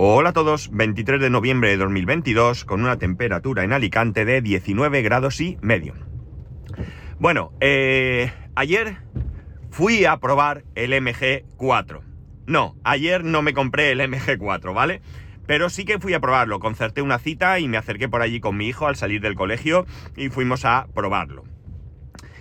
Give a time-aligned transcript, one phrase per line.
[0.00, 5.02] Hola a todos, 23 de noviembre de 2022 con una temperatura en Alicante de 19
[5.02, 5.94] grados y medio.
[7.18, 8.98] Bueno, eh, ayer
[9.72, 12.02] fui a probar el MG4.
[12.46, 15.02] No, ayer no me compré el MG4, ¿vale?
[15.48, 18.56] Pero sí que fui a probarlo, concerté una cita y me acerqué por allí con
[18.56, 19.84] mi hijo al salir del colegio
[20.16, 21.42] y fuimos a probarlo.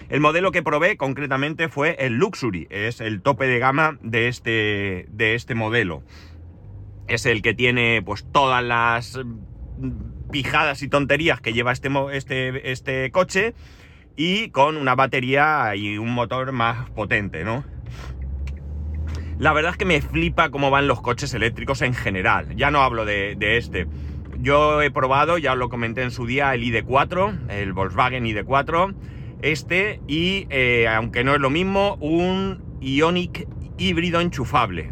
[0.09, 5.07] El modelo que probé concretamente fue el Luxury, es el tope de gama de este,
[5.09, 6.03] de este modelo
[7.07, 12.71] es el que tiene pues todas las mm, pijadas y tonterías que lleva este, este,
[12.71, 13.53] este coche
[14.15, 17.63] y con una batería y un motor más potente, ¿no?
[19.39, 22.81] La verdad es que me flipa cómo van los coches eléctricos en general, ya no
[22.81, 23.87] hablo de, este.
[24.39, 28.95] Yo he probado, ya os lo comenté en su día, el ID4, el Volkswagen ID4,
[29.43, 34.91] este y, eh, aunque no es lo mismo, un Ionic híbrido enchufable,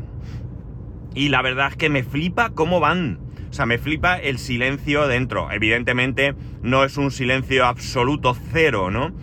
[1.16, 3.19] y la verdad es que me flipa cómo van.
[3.49, 5.49] O sea, me flipa el silencio dentro.
[5.49, 9.16] Evidentemente no es un silencio absoluto cero, ¿no?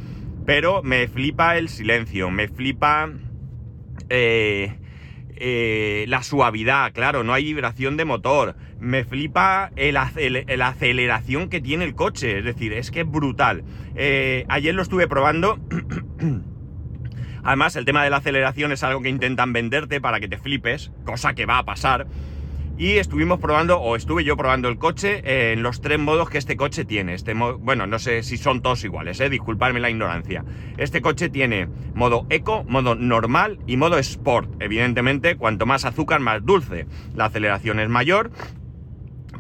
[0.46, 3.10] Pero me flipa el silencio, me flipa
[4.08, 4.78] eh,
[5.36, 8.56] eh, la suavidad, claro, no hay vibración de motor.
[8.80, 13.64] Me flipa la aceleración que tiene el coche, es decir, es que es brutal.
[13.94, 15.58] Eh, ayer lo estuve probando
[17.44, 20.92] Además, el tema de la aceleración es algo que intentan venderte para que te flipes,
[21.04, 22.06] cosa que va a pasar.
[22.78, 26.56] Y estuvimos probando, o estuve yo probando el coche en los tres modos que este
[26.56, 27.14] coche tiene.
[27.14, 30.44] Este bueno, no sé si son todos iguales, eh, disculpadme la ignorancia.
[30.78, 34.50] Este coche tiene modo eco, modo normal y modo sport.
[34.60, 36.86] Evidentemente, cuanto más azúcar, más dulce.
[37.14, 38.32] La aceleración es mayor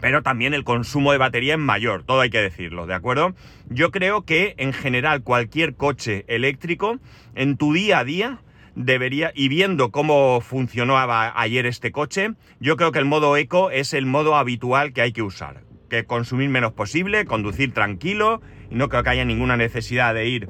[0.02, 3.36] pero también el consumo de batería es mayor, todo hay que decirlo, ¿de acuerdo?
[3.68, 6.98] Yo creo que en general cualquier coche eléctrico
[7.36, 8.40] en tu día a día
[8.74, 13.94] debería, y viendo cómo funcionaba ayer este coche, yo creo que el modo eco es
[13.94, 15.62] el modo habitual que hay que usar.
[15.88, 18.42] Que consumir menos posible, conducir tranquilo,
[18.72, 20.48] y no creo que haya ninguna necesidad de ir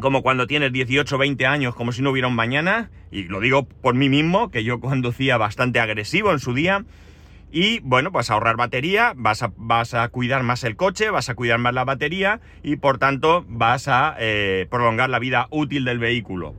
[0.00, 3.40] como cuando tienes 18 o 20 años, como si no hubiera un mañana, y lo
[3.40, 6.84] digo por mí mismo, que yo conducía bastante agresivo en su día,
[7.50, 11.34] y bueno, pues ahorrar batería, vas a, vas a cuidar más el coche, vas a
[11.34, 15.98] cuidar más la batería y por tanto vas a eh, prolongar la vida útil del
[15.98, 16.54] vehículo.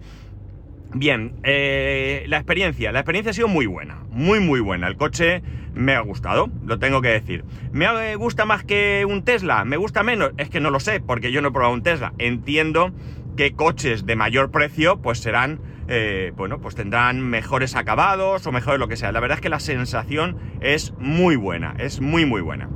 [0.92, 4.88] Bien, eh, la experiencia, la experiencia ha sido muy buena, muy muy buena.
[4.88, 5.44] El coche
[5.76, 7.44] me ha gustado, lo tengo que decir.
[7.72, 9.64] ¿Me gusta más que un Tesla?
[9.66, 10.32] ¿Me gusta menos?
[10.38, 12.14] Es que no lo sé, porque yo no he probado un Tesla.
[12.18, 12.92] Entiendo
[13.40, 18.82] que coches de mayor precio pues serán eh, bueno, pues tendrán mejores acabados o mejores
[18.82, 19.14] lo que sea.
[19.14, 22.68] La verdad es que la sensación es muy buena, es muy muy buena.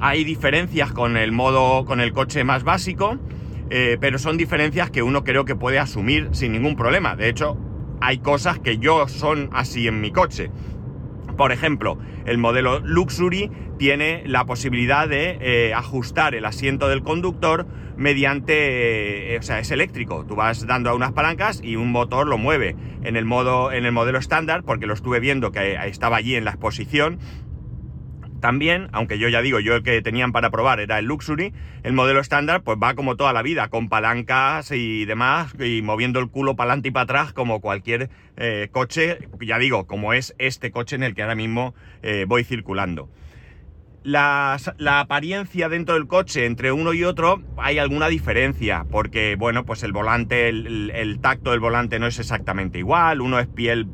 [0.00, 3.16] Hay diferencias con el modo, con el coche más básico,
[3.70, 7.16] eh, pero son diferencias que uno creo que puede asumir sin ningún problema.
[7.16, 7.56] De hecho,
[8.02, 10.50] hay cosas que yo son así en mi coche.
[11.36, 17.66] Por ejemplo, el modelo Luxury tiene la posibilidad de eh, ajustar el asiento del conductor
[17.96, 20.24] mediante, eh, o sea, es eléctrico.
[20.26, 22.76] Tú vas dando a unas palancas y un motor lo mueve.
[23.02, 26.44] En el modo, en el modelo estándar, porque lo estuve viendo que estaba allí en
[26.44, 27.18] la exposición,
[28.44, 31.94] también, aunque yo ya digo, yo el que tenían para probar era el Luxury, el
[31.94, 36.28] modelo estándar pues va como toda la vida, con palancas y demás, y moviendo el
[36.28, 40.72] culo para adelante y para atrás como cualquier eh, coche, ya digo, como es este
[40.72, 43.08] coche en el que ahora mismo eh, voy circulando.
[44.02, 44.58] La,
[45.00, 49.92] apariencia dentro del coche entre uno y otro hay alguna diferencia, porque bueno, pues el
[49.92, 53.88] volante, el tacto del volante no es exactamente igual, uno es piel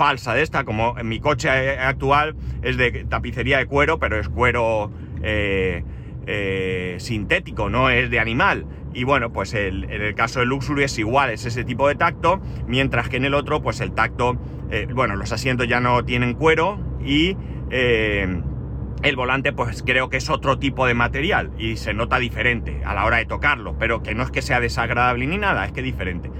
[0.00, 4.30] falsa de esta, como en mi coche actual es de tapicería de cuero, pero es
[4.30, 4.90] cuero
[5.22, 5.84] eh,
[6.26, 8.64] eh, sintético, no es de animal.
[8.94, 12.40] Y bueno, pues en el caso del Luxury es igual, es ese tipo de tacto,
[12.66, 14.38] mientras que en el otro, pues el tacto,
[14.70, 17.36] eh, bueno, los asientos ya no tienen cuero y
[17.70, 22.94] el volante, pues creo que es otro tipo de material y se nota diferente a
[22.94, 25.82] la hora de tocarlo, pero que no es que sea desagradable ni nada, es que
[25.82, 26.30] diferente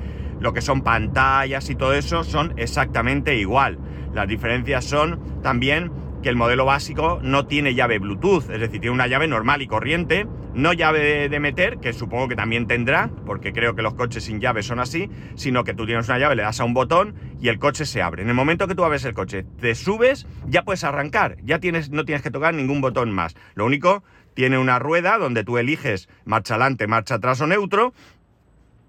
[0.40, 3.78] lo que son pantallas y todo eso son exactamente igual.
[4.12, 5.92] Las diferencias son también
[6.22, 9.66] que el modelo básico no tiene llave Bluetooth, es decir, tiene una llave normal y
[9.66, 14.24] corriente, no llave de meter, que supongo que también tendrá, porque creo que los coches
[14.24, 17.14] sin llave son así, sino que tú tienes una llave, le das a un botón
[17.40, 18.22] y el coche se abre.
[18.22, 21.90] En el momento que tú abres el coche, te subes, ya puedes arrancar, ya tienes,
[21.90, 23.34] no tienes que tocar ningún botón más.
[23.54, 24.02] Lo único,
[24.34, 27.92] tiene una rueda donde tú eliges marcha adelante, marcha atrás o neutro,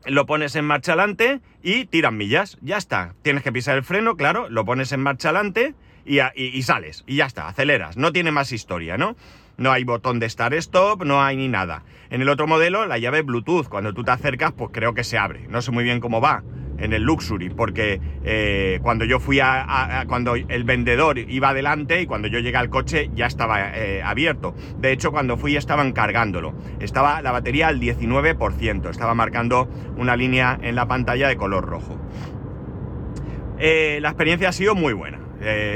[0.06, 2.57] lo pones en marcha adelante y tiran millas.
[2.62, 3.13] Ya está.
[3.21, 5.75] Tienes que pisar el freno, claro, lo pones en marcha adelante
[6.06, 7.03] y, sales.
[7.07, 7.98] Y ya está, aceleras.
[7.98, 9.15] No tiene más historia, ¿no?
[9.57, 11.83] No hay botón de start stop, no hay ni nada.
[12.09, 15.18] En el otro modelo, la llave Bluetooth, cuando tú te acercas, pues creo que se
[15.18, 15.48] abre.
[15.50, 16.44] No sé muy bien cómo va.
[16.81, 22.06] En el Luxury, porque eh, cuando yo fui a, cuando el vendedor iba adelante y
[22.06, 24.54] cuando yo llegué al coche ya estaba eh, abierto.
[24.80, 26.54] De hecho, cuando fui estaban cargándolo.
[26.80, 31.98] Estaba la batería al 19%, estaba marcando una línea en la pantalla de color rojo.
[33.60, 35.19] la experiencia ha sido muy buena.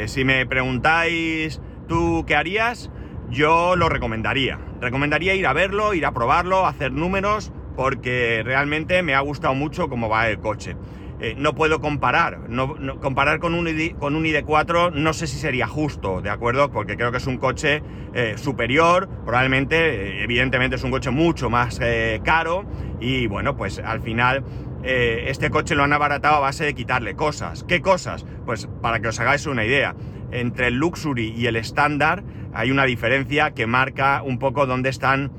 [0.08, 2.90] si me preguntáis tú qué harías,
[3.30, 4.60] yo lo recomendaría.
[4.82, 9.90] Recomendaría ir a verlo, ir a probarlo, hacer números, porque realmente me ha gustado mucho
[9.90, 10.76] cómo va el coche.
[11.22, 15.38] Eh, no puedo comparar, no, comparar con un, ID, con un ID4 no sé si
[15.38, 16.72] sería justo, ¿de acuerdo?
[16.72, 17.82] Porque creo que es un coche
[18.14, 21.80] eh, superior, probablemente, eh, evidentemente es un coche mucho más
[22.24, 22.66] caro
[23.00, 24.44] y bueno, pues al final
[24.84, 27.64] este coche lo han abaratado a base de quitarle cosas.
[27.64, 28.24] ¿Qué cosas?
[28.46, 29.96] Pues para que os hagáis una idea,
[30.32, 32.24] entre el Luxury y el estándar
[32.54, 35.32] hay una diferencia que marca un poco dónde están,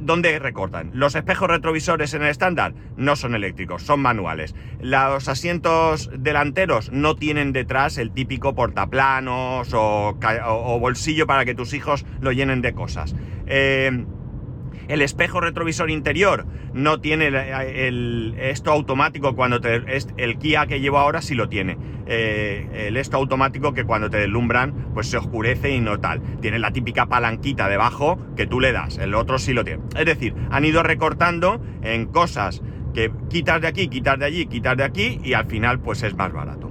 [0.00, 0.90] dónde recortan.
[0.94, 4.54] Los espejos retrovisores en el estándar no son eléctricos, son manuales.
[4.80, 12.04] Los asientos delanteros no tienen detrás el típico portaplanos o, bolsillo para que tus hijos
[12.20, 13.14] lo llenen de cosas.
[13.46, 14.04] Eh,
[14.88, 19.82] el espejo retrovisor interior no tiene el, esto automático cuando te...
[20.16, 21.76] el Kia que llevo ahora sí lo tiene.
[22.06, 26.20] Eh, el esto automático que cuando te deslumbran pues se oscurece y no tal.
[26.40, 28.98] Tiene la típica palanquita debajo que tú le das.
[28.98, 29.82] El otro sí lo tiene.
[29.96, 32.62] Es decir, han ido recortando en cosas
[32.94, 36.14] que quitas de aquí, quitas de allí, quitas de aquí y al final pues es
[36.14, 36.70] más barato.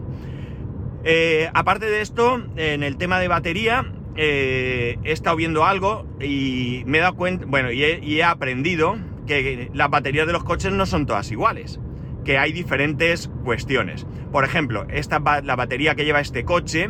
[1.03, 3.85] Eh, aparte de esto, en el tema de batería,
[4.15, 9.69] eh, he estado viendo algo y me he dado cuenta, bueno, y he, aprendido que
[9.73, 11.79] las baterías de los coches no son todas iguales,
[12.25, 14.05] que hay diferentes cuestiones.
[14.31, 16.89] Por ejemplo, esta, la batería que lleva este coche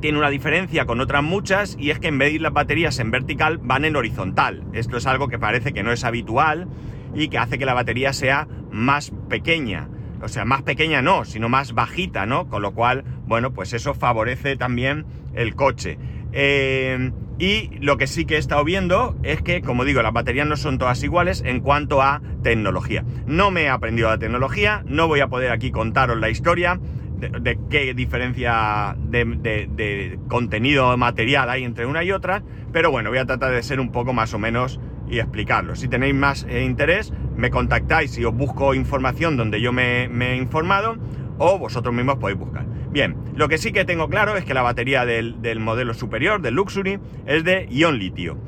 [0.00, 2.98] tiene una diferencia con otras muchas y es que en vez de ir las baterías
[2.98, 4.64] en vertical van en horizontal.
[4.72, 6.68] Esto es algo que parece que no es habitual
[7.14, 9.88] y que hace que la batería sea más pequeña.
[10.20, 12.48] O sea, más pequeña no, sino más bajita, ¿no?
[12.48, 15.04] Con lo cual, bueno, pues eso favorece también
[15.34, 15.98] el coche.
[16.36, 20.46] Eh, y lo que sí que he estado viendo es que, como digo, las baterías
[20.46, 23.04] no son todas iguales en cuanto a tecnología.
[23.26, 26.80] No me he aprendido la tecnología, no voy a poder aquí contaros la historia
[27.18, 32.42] de, qué diferencia de, contenido material hay entre una y otra,
[32.72, 35.76] pero bueno, voy a tratar de ser un poco más o menos y explicarlo.
[35.76, 40.36] Si tenéis más eh, interés, me contactáis y os busco información donde yo me he
[40.36, 40.96] informado
[41.38, 42.66] o vosotros mismos podéis buscar.
[42.90, 46.54] Bien, lo que sí que tengo claro es que la batería del, modelo superior, del
[46.54, 48.38] Luxury, es de ion litio.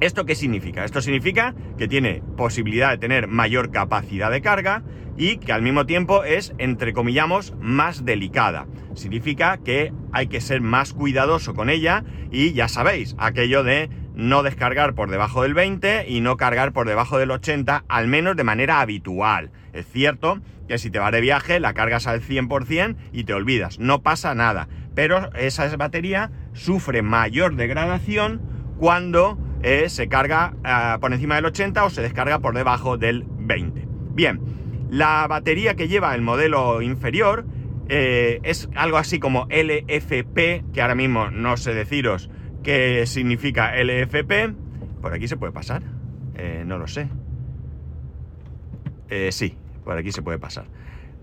[0.00, 0.84] ¿Esto qué significa?
[0.84, 4.82] Esto significa que tiene posibilidad de tener mayor capacidad de carga
[5.16, 8.66] y que al mismo tiempo es, entre comillamos, más delicada.
[8.94, 13.90] Significa que hay que ser más cuidadoso con ella y ya sabéis, aquello de
[14.20, 18.36] no descargar por debajo del 20 y no cargar por debajo del 80, al menos
[18.36, 19.50] de manera habitual.
[19.72, 23.78] Es cierto que si te vas de viaje la cargas al 100% y te olvidas,
[23.78, 28.42] no pasa nada, pero esa batería sufre mayor degradación
[28.78, 33.24] cuando eh, se carga eh, por encima del 80 o se descarga por debajo del
[33.26, 33.88] 20.
[34.12, 34.40] Bien,
[34.90, 37.46] la batería que lleva el modelo inferior
[37.88, 42.28] eh, es algo así como LFP, que ahora mismo no sé deciros
[42.62, 44.54] qué significa LFP.
[45.00, 45.82] Por aquí se puede pasar,
[46.66, 47.08] no lo sé.
[49.30, 50.66] sí, por aquí se puede pasar.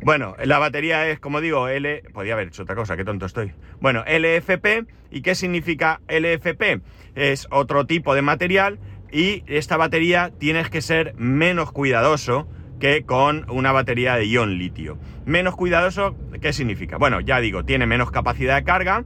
[0.02, 2.04] Bueno, la batería es, como digo, L...
[2.14, 3.54] Podría haber hecho otra cosa, qué tonto estoy.
[3.80, 4.88] Bueno, LFP.
[5.10, 6.82] ¿Y qué significa LFP?
[7.16, 8.78] Es otro tipo de material
[9.10, 12.48] y esta batería tienes que ser menos cuidadoso
[12.80, 14.98] que con una batería de ion litio.
[15.26, 16.98] Menos cuidadoso, ¿qué significa?
[16.98, 19.06] Bueno, ya digo, tiene menos capacidad de carga,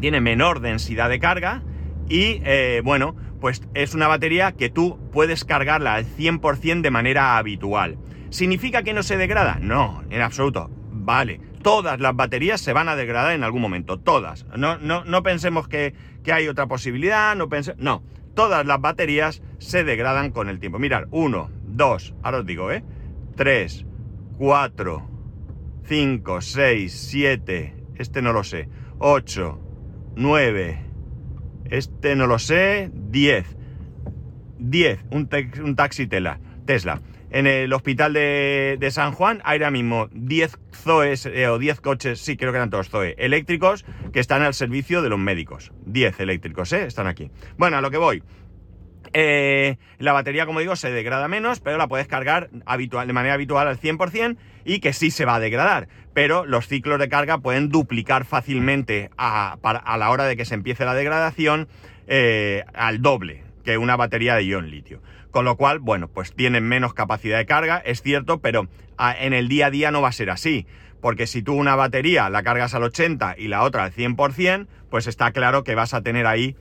[0.00, 1.62] tiene menor densidad de carga
[2.08, 7.36] y, eh, bueno, pues es una batería que tú puedes cargarla al 100% de manera
[7.36, 7.98] habitual.
[8.30, 9.58] ¿Significa que no se degrada?
[9.60, 10.70] No, en absoluto.
[10.90, 14.46] Vale, todas las baterías se van a degradar en algún momento, todas.
[14.56, 15.94] No, no, no pensemos que,
[16.32, 17.80] hay otra posibilidad, no pensemos...
[17.80, 18.02] No,
[18.34, 20.78] todas las baterías se degradan con el tiempo.
[20.78, 22.82] Mirad, 1, 2, ahora os digo, ¿eh?
[23.36, 23.86] 3,
[24.38, 25.10] 4,
[25.84, 29.60] 5, 6, 7, este no lo sé, 8,
[30.16, 30.78] 9,
[31.70, 33.56] este no lo sé, 10.
[34.58, 35.28] 10, un,
[35.62, 37.00] un taxi tela, Tesla
[37.34, 42.20] en el hospital de, San Juan hay ahora mismo 10 Zoes eh, o 10 coches,
[42.20, 45.72] sí, creo que eran todos Zoe, eléctricos que están al servicio de los médicos.
[45.86, 46.84] 10 eléctricos, ¿eh?
[46.86, 47.32] Están aquí.
[47.58, 48.22] Bueno, a lo que voy.
[49.16, 53.68] Eh, la batería, como digo, se degrada menos, pero la puedes cargar de manera habitual
[53.68, 55.88] al 100% y que sí se va a degradar.
[56.12, 59.56] Pero los ciclos de carga pueden duplicar fácilmente a,
[59.98, 61.68] la hora de que se empiece la degradación
[62.08, 65.00] eh, al doble que una batería de ion litio.
[65.30, 68.68] Con lo cual, bueno, pues tienen menos capacidad de carga, es cierto, pero
[68.98, 70.66] ah, en el día a día no va a ser así.
[71.00, 75.06] Porque si tú una batería la cargas al 80 y la otra al 100%, pues
[75.06, 76.56] está claro que vas a tener ahí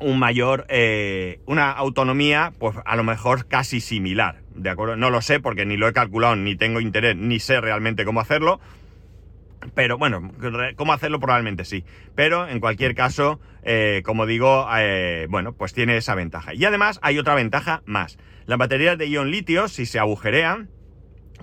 [0.00, 4.96] un mayor, eh, una autonomía, pues a lo mejor casi similar, ¿de acuerdo?
[4.96, 8.20] No lo sé porque ni lo he calculado, ni tengo interés, ni sé realmente cómo
[8.20, 8.60] hacerlo,
[9.74, 10.32] pero bueno,
[10.76, 11.84] cómo hacerlo probablemente sí.
[12.14, 16.54] Pero en cualquier caso, eh, como digo, eh, bueno, pues tiene esa ventaja.
[16.54, 18.18] Y además hay otra ventaja más.
[18.46, 20.70] Las baterías de ion litio, si se agujerean,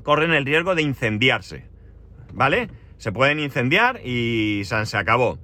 [0.04, 1.66] corren el riesgo de incendiarse.
[2.34, 2.70] ¿Vale?
[2.98, 5.40] Se pueden incendiar y se acabó.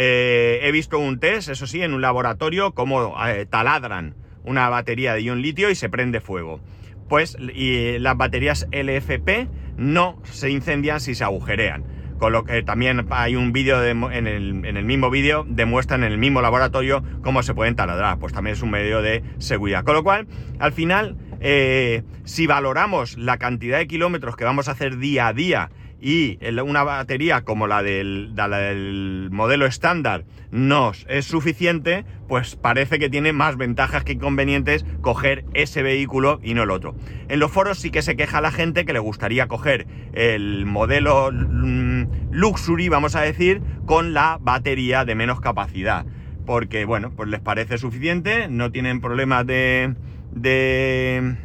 [0.00, 3.16] Eh, he visto un test, eso sí, en un laboratorio, cómo
[3.50, 4.14] taladran
[4.44, 6.60] una batería de ion litio y se prende fuego.
[7.08, 11.84] Pues las baterías LFP no se incendian si se agujerean.
[12.16, 16.42] Con lo que también hay un vídeo en el, mismo vídeo, demuestran en el mismo
[16.42, 18.20] laboratorio cómo se pueden taladrar.
[18.20, 19.82] Pues también es un medio de seguridad.
[19.82, 20.28] Con lo cual,
[20.60, 25.32] al final, eh, si valoramos la cantidad de kilómetros que vamos a hacer día a
[25.32, 33.10] día y una batería como la del, modelo estándar nos es suficiente, pues parece que
[33.10, 36.94] tiene más ventajas que inconvenientes coger ese vehículo y no el otro.
[37.28, 41.30] En los foros sí que se queja la gente que le gustaría coger el modelo
[41.32, 46.06] mm, Luxury, vamos a decir, con la batería de menos capacidad.
[46.46, 49.94] Porque, bueno, pues les parece suficiente, no tienen problemas de...
[50.32, 51.36] de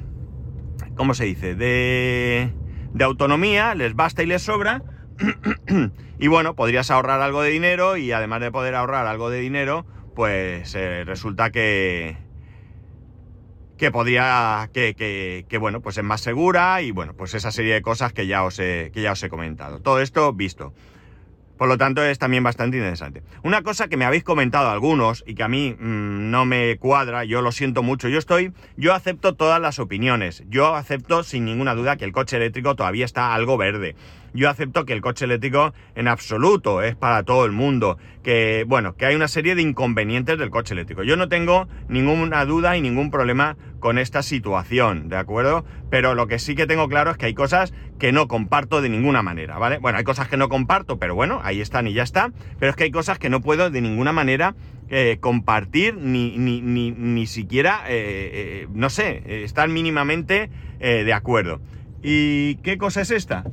[0.95, 1.55] ¿Cómo se dice?
[1.55, 2.51] De
[2.93, 4.83] de autonomía, les basta y les sobra.
[6.19, 9.85] y bueno, podrías ahorrar algo de dinero y además de poder ahorrar algo de dinero,
[10.15, 12.17] pues eh, resulta que
[13.77, 17.73] que podría que, que, que, bueno pues es más segura y bueno pues esa serie
[17.73, 20.73] de cosas que ya os he, que ya os he comentado todo esto visto
[21.57, 23.23] por lo tanto, es también bastante interesante.
[23.43, 27.23] Una cosa que me habéis comentado algunos y que a mí mm, no me cuadra,
[27.23, 31.75] yo lo siento mucho, yo estoy, yo acepto todas las opiniones, yo acepto sin ninguna
[31.75, 33.95] duda que el coche eléctrico todavía está algo verde.
[34.35, 38.95] Yo acepto que el coche eléctrico en absoluto es para todo el mundo, que bueno,
[38.95, 41.03] que hay una serie de inconvenientes del coche eléctrico.
[41.03, 45.65] Yo no tengo ninguna duda y ningún problema con esta situación, ¿de acuerdo?
[45.89, 48.87] Pero lo que sí que tengo claro es que hay cosas que no comparto de
[48.87, 49.77] ninguna manera, ¿vale?
[49.77, 52.31] Bueno, hay cosas que no comparto, pero bueno, ahí están y ya está.
[52.59, 54.55] Pero es que hay cosas que no puedo de ninguna manera
[54.87, 60.49] eh, compartir ni, ni, ni, ni siquiera, eh, eh, no sé, estar mínimamente
[60.79, 61.59] de acuerdo.
[62.01, 63.43] ¿Y qué cosa es esta?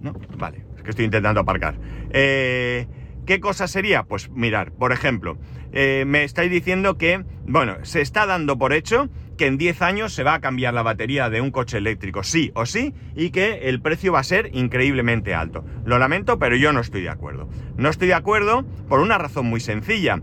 [0.00, 0.14] ¿No?
[0.38, 1.74] Vale, es que estoy intentando aparcar.
[2.08, 2.86] Eh,
[3.26, 4.04] ¿Qué cosa sería?
[4.04, 5.38] Pues mirar, por ejemplo,
[5.72, 10.12] eh, me estáis diciendo que, bueno, se está dando por hecho que en 10 años
[10.12, 13.68] se va a cambiar la batería de un coche eléctrico, sí o sí, y que
[13.68, 15.64] el precio va a ser increíblemente alto.
[15.84, 17.48] Lo lamento, pero yo no estoy de acuerdo.
[17.76, 20.20] No estoy de acuerdo por una razón muy sencilla.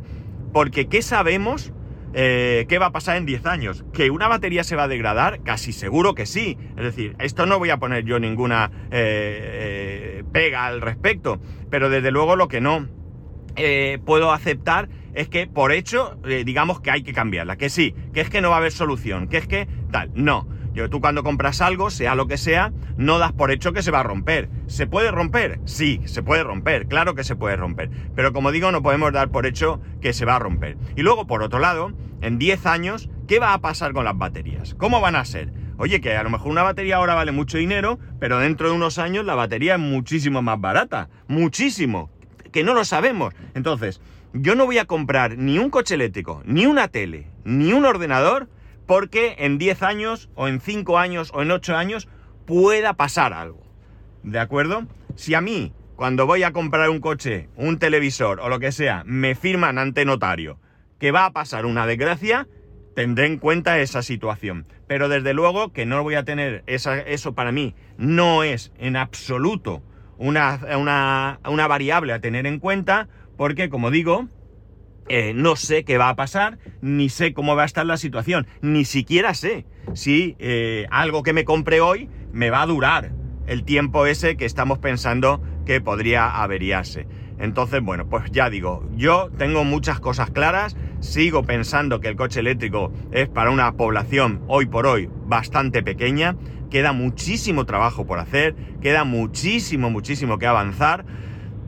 [0.54, 1.74] Porque ¿qué sabemos
[2.20, 3.86] eh, ¿Qué va a pasar en 10 años?
[3.94, 5.44] ¿Que una batería se va a degradar?
[5.44, 6.58] Casi seguro que sí.
[6.76, 11.92] Es decir, esto no voy a poner yo ninguna eh, eh, pega al respecto, pero
[11.92, 12.90] desde luego lo que no
[14.06, 18.30] puedo aceptar es que por hecho digamos que hay que cambiarla, que sí, que es
[18.30, 20.48] que no va a haber solución, que es que tal, no
[20.90, 24.02] tú cuando compras algo, sea lo que sea, no das por hecho que se va
[24.02, 24.50] a romper.
[24.68, 25.60] ¿Se puede romper?
[25.66, 27.90] Sí, se puede romper, claro que se puede romper.
[28.16, 30.78] Pero como digo, no podemos dar por hecho que se va a romper.
[30.96, 31.92] Y luego, por otro lado,
[32.22, 34.76] en 10 años, ¿qué va a pasar con las baterías?
[34.76, 35.52] ¿Cómo van a ser?
[35.78, 38.98] Oye, que a lo mejor una batería ahora vale mucho dinero, pero dentro de unos
[38.98, 41.10] años la batería es muchísimo más barata.
[41.28, 42.10] Muchísimo.
[42.52, 43.34] Que no lo sabemos.
[43.54, 44.02] Entonces,
[44.34, 48.50] yo no voy a comprar ni un coche eléctrico, ni una tele, ni un ordenador
[48.88, 52.08] porque en 10 años, o en 5 años, o en 8 años,
[52.46, 53.62] pueda pasar algo.
[54.24, 54.88] ¿De acuerdo?
[55.16, 59.04] Si a mí, cuando voy a comprar un coche, un televisor o lo que sea,
[59.06, 60.60] me firman ante notario
[61.00, 62.48] que va a pasar una desgracia,
[62.96, 64.66] tendré en cuenta esa situación.
[64.88, 68.96] Pero desde luego que no voy a tener esa, eso para mí, no es en
[68.96, 69.84] absoluto
[70.18, 74.28] una, una, una variable a tener en cuenta, porque como digo,
[75.10, 78.48] eh, no sé qué va a pasar, ni sé cómo va a estar la situación,
[78.62, 83.12] ni siquiera sé si eh, algo que me compre hoy me va a durar
[83.48, 87.08] el tiempo ese que estamos pensando que podría averiarse.
[87.40, 92.40] Entonces, bueno, pues ya digo, yo tengo muchas cosas claras, sigo pensando que el coche
[92.40, 96.36] eléctrico es para una población hoy por hoy bastante pequeña,
[96.70, 101.06] queda muchísimo trabajo por hacer, queda muchísimo, muchísimo que avanzar.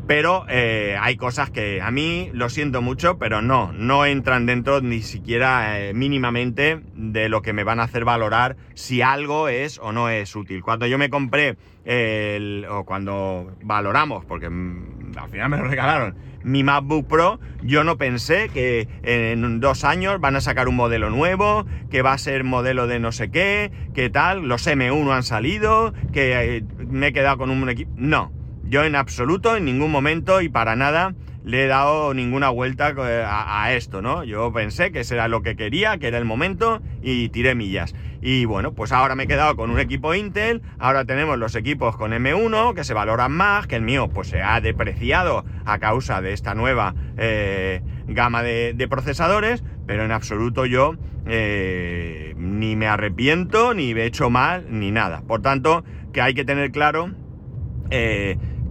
[0.10, 4.82] Pero eh, hay cosas que a mí lo siento mucho, pero no, no entran dentro
[4.82, 9.78] ni siquiera eh, mínimamente de lo que me van a hacer valorar si algo es
[9.78, 10.64] o no es útil.
[10.64, 16.16] Cuando yo me compré, el, o cuando valoramos, porque al final me lo regalaron.
[16.42, 21.12] Mi MacBook Pro, yo no pensé que en dos años van a sacar un modelo
[21.12, 25.24] nuevo, que va a ser modelo de no sé qué, que tal, los M1 han
[25.24, 27.92] salido, que eh, me he quedado con un equipo...
[27.96, 28.32] No,
[28.70, 33.26] yo en absoluto, en ningún momento y para nada le he dado ninguna vuelta eh,
[33.26, 34.24] a, esto, ¿no?
[34.24, 37.96] Yo pensé que ese era lo que quería, que era el momento y tiré millas.
[38.22, 41.96] Y bueno, pues ahora me he quedado con un equipo Intel, ahora tenemos los equipos
[41.98, 46.22] con M1 que se valoran más, que el mío pues se ha depreciado a causa
[46.22, 50.96] de esta nueva eh, gama de, procesadores, pero en absoluto yo
[51.26, 55.24] eh, ni me arrepiento, ni he hecho mal, ni nada.
[55.26, 55.84] Por tanto,
[56.14, 57.12] que hay que tener claro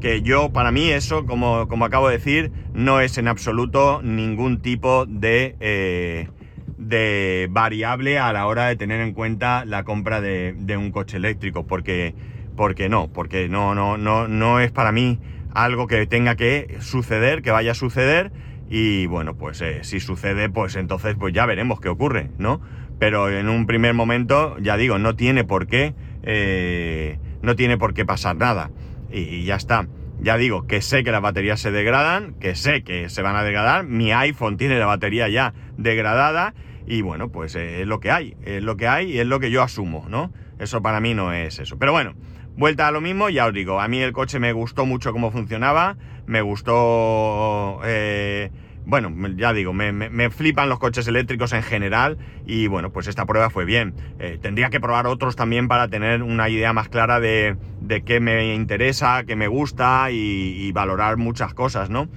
[0.00, 4.60] que yo, para mí, eso, como, como, acabo de decir, no es en absoluto ningún
[4.60, 6.28] tipo de, eh,
[6.76, 11.66] de variable a la hora de tener en cuenta la compra de, un coche eléctrico,
[11.66, 12.14] porque,
[12.56, 15.18] porque no, porque no, no, no, no es para mí
[15.52, 18.30] algo que tenga que suceder, que vaya a suceder,
[18.70, 22.60] y bueno, pues eh, si sucede, pues entonces pues ya veremos qué ocurre, ¿no?
[22.98, 27.94] Pero en un primer momento, ya digo, no tiene por qué, eh, no tiene por
[27.94, 28.70] qué pasar nada
[29.10, 29.86] y ya está.
[30.20, 33.44] Ya digo que sé que las baterías se degradan, que sé que se van a
[33.44, 33.84] degradar.
[33.84, 36.54] Mi iPhone tiene la batería ya degradada
[36.86, 39.50] y bueno, pues es lo que hay, es lo que hay y es lo que
[39.50, 40.32] yo asumo, ¿no?
[40.58, 41.78] Eso para mí no es eso.
[41.78, 42.14] Pero bueno,
[42.56, 45.30] vuelta a lo mismo, ya os digo, a mí el coche me gustó mucho cómo
[45.30, 45.96] funcionaba,
[46.26, 47.80] me gustó...
[47.84, 48.50] Eh,
[48.88, 52.16] bueno, ya digo, me, flipan los coches eléctricos en general
[52.46, 53.94] y bueno, pues esta prueba fue bien.
[54.18, 57.58] Eh, tendría que probar otros también para tener una idea más clara de,
[58.06, 62.08] qué me interesa, qué me gusta y, valorar muchas cosas, ¿no?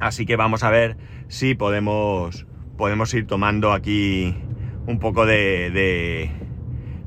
[0.00, 0.96] Así que vamos a ver
[1.28, 4.34] si podemos, podemos ir tomando aquí
[4.86, 6.32] un poco de, de,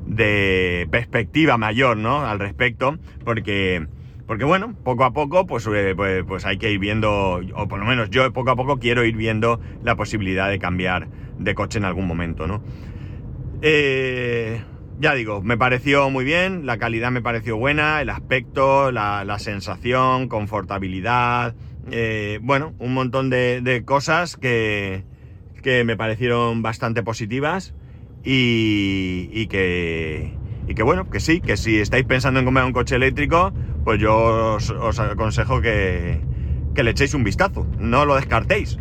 [0.06, 2.24] de perspectiva mayor, ¿no?
[2.24, 3.88] Al respecto, porque
[4.26, 7.78] porque bueno, poco a poco pues, eh, pues, pues, hay que ir viendo, o por
[7.78, 11.78] lo menos yo poco a poco quiero ir viendo la posibilidad de cambiar de coche
[11.78, 12.62] en algún momento, ¿no?
[13.62, 14.60] Eh,
[14.98, 20.28] ya digo, me pareció muy bien, la calidad me pareció buena, el aspecto, la, sensación,
[20.28, 21.54] confortabilidad,
[21.90, 25.04] eh, bueno, un montón de, cosas que,
[25.62, 27.74] que, me parecieron bastante positivas
[28.24, 30.35] y, y que
[30.66, 33.52] y que bueno, que sí, que si estáis pensando en comprar un coche eléctrico,
[33.84, 36.20] pues yo os, aconsejo que,
[36.74, 38.78] le echéis un vistazo, no lo descartéis,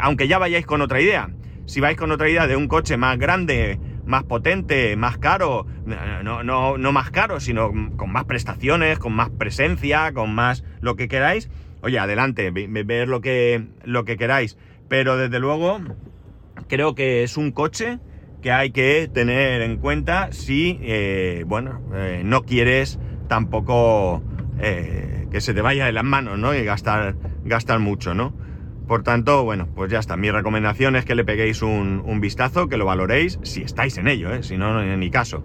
[0.00, 1.30] aunque ya vayáis con otra idea.
[1.66, 6.42] Si vais con otra idea de un coche más grande, más potente, más caro, no,
[6.42, 11.08] no, no más caro, sino con más prestaciones, con más presencia, con más lo que
[11.08, 11.48] queráis,
[11.82, 14.56] oye, adelante, ver lo que, lo que queráis.
[14.88, 15.80] Pero desde luego,
[16.68, 17.98] creo que es un coche
[18.42, 24.22] que hay que tener en cuenta si, eh, bueno, eh, no quieres tampoco
[24.58, 26.54] eh, que se te vaya de las manos, ¿no?
[26.54, 28.34] Y gastar, gastar mucho, ¿no?
[28.86, 30.16] Por tanto, bueno, pues ya está.
[30.16, 34.42] Mi recomendación es que le peguéis un, vistazo, que lo valoréis, si estáis en ello,
[34.42, 35.44] si no, en mi caso.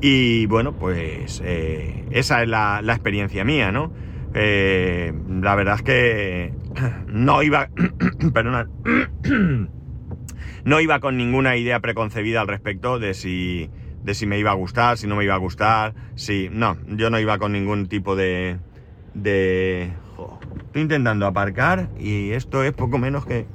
[0.00, 3.92] Y bueno, pues esa es la, la, experiencia mía, ¿no?
[4.34, 6.52] la verdad es que
[7.08, 7.68] no iba...
[8.32, 8.66] perdonad
[10.64, 13.70] no iba con ninguna idea preconcebida al respecto de si,
[14.02, 16.48] de si me iba a gustar, si no me iba a gustar, si...
[16.50, 18.58] No, yo no iba con ningún tipo de...
[19.14, 19.92] de...
[20.66, 23.46] Estoy intentando aparcar y esto es poco menos que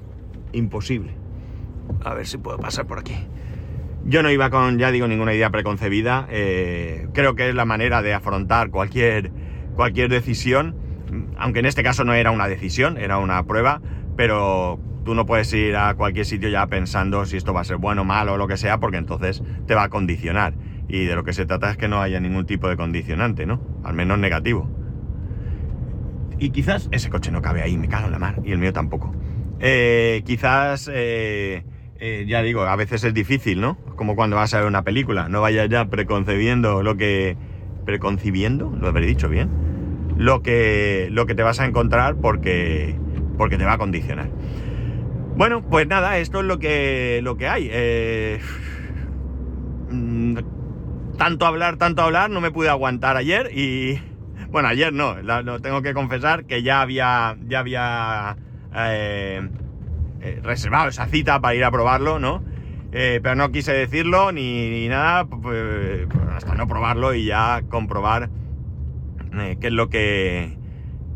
[0.54, 1.16] imposible.
[2.04, 3.16] A ver si puedo pasar por aquí.
[4.06, 6.28] Yo no iba con, ya digo, ninguna idea preconcebida.
[6.30, 9.32] Eh, creo que es la manera de afrontar cualquier,
[9.76, 10.76] cualquier decisión,
[11.38, 13.82] aunque en este caso no era una decisión, era una prueba,
[14.16, 17.78] pero tú no puedes ir a cualquier sitio ya pensando si esto va a ser
[17.78, 20.54] bueno, malo o lo que sea, porque entonces te va a condicionar.
[20.88, 23.62] Y de lo que se trata es que no haya ningún tipo de condicionante, ¿no?
[23.84, 24.70] Al menos negativo.
[26.40, 28.74] Y quizás ese coche no cabe ahí, me cago en la mar, y el mío
[28.74, 29.14] tampoco.
[29.60, 31.64] Eh, quizás, eh,
[32.00, 33.78] eh, ya digo, a veces es difícil, ¿no?
[33.96, 37.38] Como cuando vas a ver una película, no vayas ya preconcebiendo lo que...
[37.86, 38.72] ¿Preconcibiendo?
[38.80, 39.50] ¿Lo habré dicho bien?
[40.18, 42.96] Lo que, lo que te vas a encontrar porque,
[43.38, 44.30] porque te va a condicionar.
[45.40, 47.70] Bueno, pues nada, esto es lo que, lo que hay.
[47.72, 48.42] Eh,
[49.90, 50.38] mm,
[51.18, 54.02] tanto hablar, tanto hablar, no me pude aguantar ayer y...
[54.50, 58.36] Bueno, ayer no, lo tengo que confesar que ya había, ya había
[58.76, 59.48] eh,
[60.20, 62.44] eh, reservado esa cita para ir a probarlo, ¿no?
[62.92, 68.30] pero no quise decirlo ni, nada, pues, hasta no probarlo y ya comprobar
[69.32, 70.59] qué es lo que,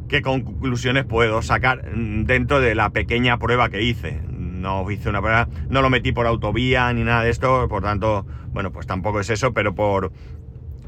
[0.07, 4.21] qué conclusiones puedo sacar dentro de la pequeña prueba que hice.
[4.29, 8.25] No hice una prueba, no lo metí por autovía ni nada de esto, por tanto,
[8.53, 10.11] bueno, pues tampoco es eso, pero por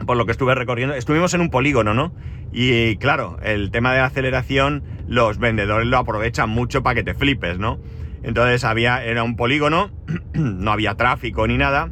[0.06, 2.13] por lo que estuve recorriendo, estuvimos en un polígono, ¿no?
[2.51, 7.13] Y claro, el tema de la aceleración, los vendedores lo aprovechan mucho para que te
[7.13, 7.80] flipes, ¿no?
[8.23, 9.91] Entonces había, era un polígono,
[10.34, 11.89] no había tráfico ni nada,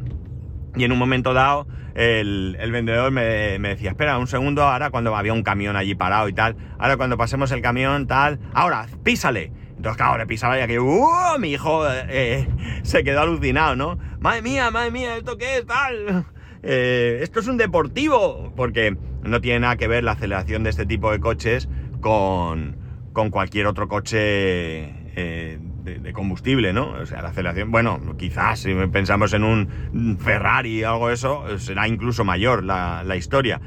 [0.76, 5.32] y en un momento dado el, vendedor me, decía, espera un segundo, ahora cuando había
[5.32, 9.52] un camión allí parado y tal, ahora cuando pasemos el camión tal, ahora, písale.
[9.76, 11.38] Entonces, claro, le pisaba y que, ¡uh!
[11.38, 12.48] Mi hijo eh, eh,
[12.82, 13.98] se quedó alucinado, ¿no?
[14.18, 16.26] Madre mía, madre mía, ¿esto qué es tal?
[16.66, 20.86] Eh, esto es un deportivo, porque no tiene nada que ver la aceleración de este
[20.86, 21.68] tipo de coches
[22.00, 22.78] con,
[23.12, 26.90] con cualquier otro coche de, combustible, ¿no?
[26.92, 31.58] O sea, la aceleración, bueno, quizás si pensamos en un Ferrari o algo de eso,
[31.58, 33.60] será incluso mayor la, historia,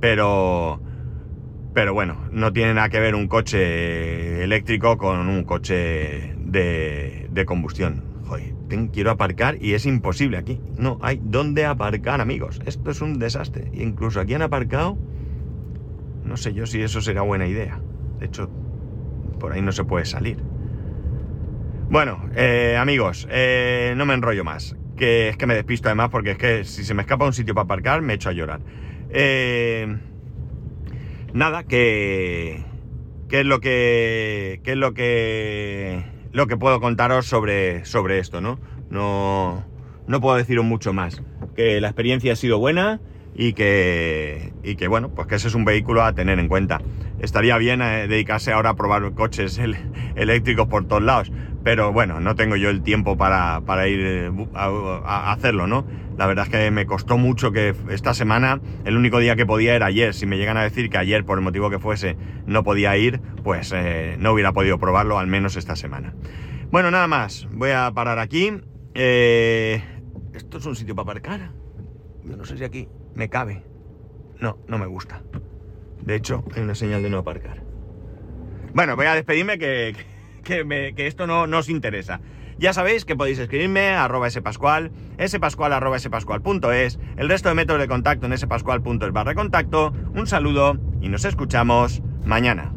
[0.00, 0.80] pero...
[1.74, 7.44] Pero bueno, no tiene nada que ver un coche eléctrico con un coche de, de
[7.44, 8.04] combustión.
[8.26, 8.54] Joder,
[8.92, 10.60] quiero aparcar y es imposible aquí.
[10.78, 12.60] No hay dónde aparcar, amigos.
[12.64, 13.72] Esto es un desastre.
[13.72, 14.96] incluso aquí han aparcado.
[16.24, 17.80] No sé yo si eso será buena idea.
[18.20, 18.48] De hecho,
[19.40, 20.38] por ahí no se puede salir.
[21.94, 24.74] Bueno, eh, amigos, eh, no me enrollo más.
[24.96, 27.54] Que es que me despisto además porque es que si se me escapa un sitio
[27.54, 28.58] para aparcar me echo a llorar.
[29.10, 29.96] Eh,
[31.32, 32.64] nada, que,
[33.28, 38.40] ¿qué es lo que, qué es lo que, lo que puedo contaros sobre, sobre esto,
[38.40, 38.58] ¿no?
[38.90, 39.64] No,
[40.08, 41.22] no puedo deciros mucho más.
[41.54, 43.00] Que la experiencia ha sido buena
[43.36, 46.80] y que, y que bueno, pues que ese es un vehículo a tener en cuenta.
[47.24, 49.58] Estaría bien eh, dedicarse ahora a probar coches
[50.14, 51.32] eléctricos por todos lados,
[51.62, 55.86] pero bueno, no tengo yo el tiempo para, para ir eh, a, hacerlo, ¿no?
[56.18, 59.74] La verdad es que me costó mucho que esta semana, el único día que podía
[59.74, 60.14] era ayer.
[60.14, 63.20] Si me llegan a decir que ayer, por el motivo que fuese, no podía ir,
[63.42, 66.14] pues eh, no hubiera podido probarlo, al menos esta semana.
[66.70, 68.52] Bueno, nada más, voy a parar aquí.
[68.94, 71.50] ¿Esto es un sitio para aparcar?
[72.22, 73.62] Yo no sé si aquí me cabe.
[74.38, 75.22] No, no me gusta.
[76.04, 77.62] De hecho, hay una señal de no aparcar.
[78.74, 79.94] Bueno, voy a despedirme que,
[80.42, 82.20] que, esto no, os interesa.
[82.58, 84.92] Ya sabéis que podéis escribirme a spascual,
[85.26, 89.92] spascual.es, el resto de métodos de contacto en spascual.es barra contacto.
[90.14, 92.72] Un saludo y nos escuchamos mañana.